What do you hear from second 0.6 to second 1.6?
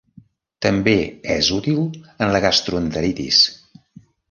També és